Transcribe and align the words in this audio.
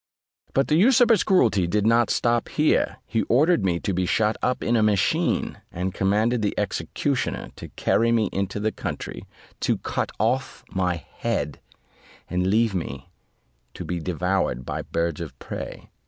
But 0.55 0.67
the 0.67 0.77
usurper's 0.77 1.23
cruelty 1.23 1.67
did 1.67 1.85
not 1.85 2.09
stop 2.09 2.49
here; 2.49 2.97
he 3.05 3.21
ordered 3.29 3.63
me 3.63 3.79
to 3.81 3.93
be 3.93 4.07
shut 4.07 4.35
up 4.41 4.63
in 4.63 4.75
a 4.75 4.81
machine, 4.81 5.59
and 5.71 5.93
commanded 5.93 6.41
the 6.41 6.55
executioner 6.57 7.49
to 7.57 7.69
carry 7.75 8.11
me 8.11 8.27
into 8.33 8.59
the 8.59 8.71
country, 8.71 9.27
to 9.59 9.77
cut 9.77 10.11
off 10.17 10.63
my 10.71 10.95
head, 10.95 11.59
and 12.27 12.47
leave 12.47 12.73
me 12.73 13.11
to 13.75 13.85
be 13.85 13.99
devoured 13.99 14.65
by 14.65 14.81
birds 14.81 15.21
of 15.21 15.37
prey. 15.37 15.91